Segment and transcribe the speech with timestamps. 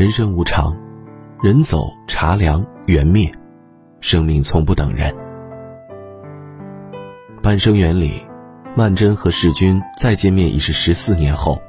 [0.00, 0.74] 人生无常，
[1.42, 3.30] 人走茶凉缘灭，
[4.00, 5.14] 生命从不等人。
[7.42, 8.26] 半生缘里，
[8.74, 11.60] 曼桢和世钧再见面已是十四年后，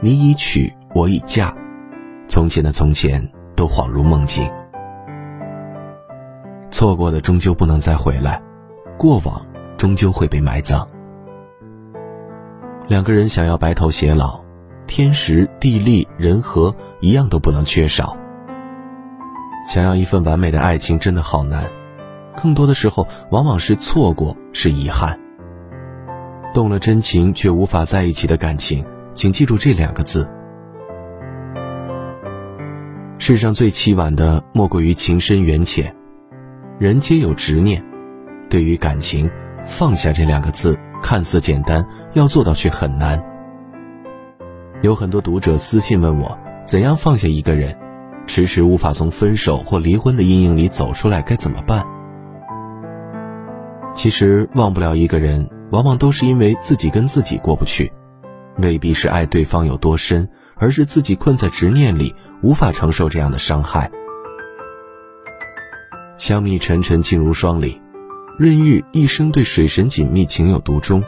[0.00, 1.54] 你已娶，我已嫁，
[2.26, 3.22] 从前的从前
[3.54, 4.50] 都恍如梦境。
[6.70, 8.40] 错过的终究不能再回来，
[8.96, 9.44] 过往
[9.76, 10.88] 终究会被埋葬。
[12.86, 14.42] 两个人想要白头偕老，
[14.88, 18.16] 天时地利人和一样都不能缺少。
[19.68, 21.70] 想要一份完美的爱情真的好难，
[22.34, 25.20] 更多的时候往往是错过，是遗憾。
[26.54, 30.26] 动了真情却无法在一起的感情，请记住这两个字：
[33.18, 35.94] 世上最凄婉的莫过于情深缘浅。
[36.78, 37.84] 人皆有执念，
[38.48, 39.30] 对于感情，
[39.66, 43.22] 放下这两个字看似简单，要做到却很难。
[44.80, 47.76] 有很多读者私信问我，怎样放下一个人，
[48.28, 51.84] 迟迟无法从分手或离婚的阴影里走出来，该怎么办？
[53.92, 57.92] 其实忘不了一个人，往往都是因为自己跟自己过不去，
[58.58, 63.90] 未必是爱对方有多深，而是自己困在执念里，无法承受这样的伤害。
[66.18, 67.82] 香蜜沉沉烬如霜里，
[68.38, 71.02] 润玉一生对水神锦觅情有独钟。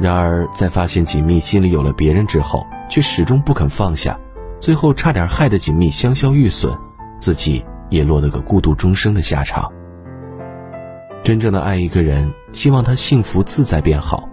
[0.00, 4.18] 然而在发现锦觅心里有了别人之后，却始终不肯放下，
[4.58, 6.74] 最后差点害得锦觅香消玉损，
[7.18, 9.70] 自己也落得个孤独终生的下场。
[11.22, 14.26] 真正的爱一个人，希望他幸福自在便好。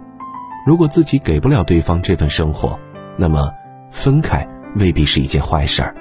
[0.66, 2.78] 如果自己给不了对方这份生活，
[3.18, 3.50] 那么
[3.90, 5.94] 分开未必是一件坏事儿。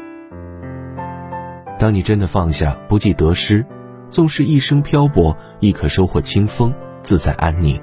[1.77, 3.65] 当你真的放下，不计得失，
[4.09, 7.79] 纵是一生漂泊，亦可收获清风，自在安宁。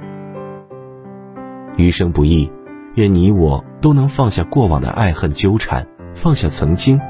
[1.76, 2.50] 余生不易，
[2.94, 7.00] 愿你我都能放下过往的爱恨纠缠，放下曾经，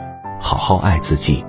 [0.40, 1.44] 好好爱自己。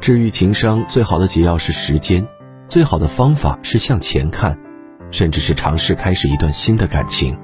[0.00, 2.26] 治愈情伤最好的解药是时间，
[2.66, 4.58] 最好的方法是向前看，
[5.10, 7.38] 甚至是尝试开始一段新的感情。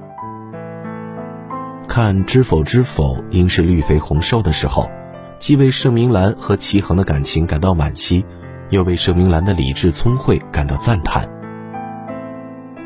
[1.86, 4.90] 看知否知否，应是绿肥红瘦的时候，
[5.38, 8.24] 既为盛明兰和齐衡的感情感到惋惜，
[8.70, 11.35] 又为盛明兰的理智聪慧感到赞叹。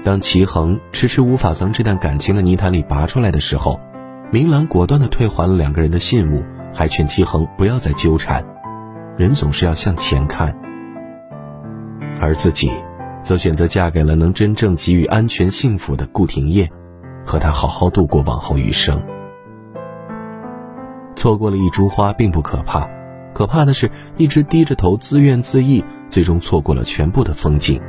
[0.02, 3.78] 当齐恒迟迟无法从这段感情的泥潭里拔出来的时候，
[4.32, 6.42] 明兰果断地退还了两个人的信物，
[6.74, 8.44] 还劝齐恒不要再纠缠。
[9.16, 10.56] 人总是要向前看，
[12.20, 12.70] 而自己，
[13.22, 16.70] 则选择嫁给了能真正给予安全幸福的顾廷烨。
[17.26, 19.00] 和他好好度过往后余生。
[21.14, 22.88] 错过了一株花并不可怕，
[23.34, 27.80] 可怕的是一直低着头自怨自艾，最终错过了全部的风景。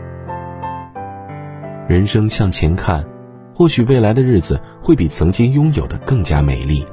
[1.92, 3.06] 人生向前看，
[3.54, 6.86] 或许未来的日子会比曾经拥有的更加美丽。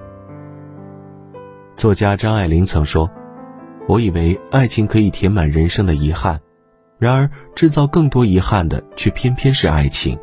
[1.77, 3.09] 作家张爱玲曾说
[3.87, 6.41] ：“我以为爱情可以填满人生的遗憾，
[6.99, 10.19] 然而制造更多遗憾的却偏偏是爱情。”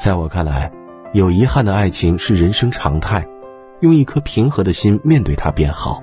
[0.00, 0.72] 在我看来，
[1.12, 3.28] 有遗憾的爱情是人生常态，
[3.80, 6.02] 用一颗平和的心面对它便好。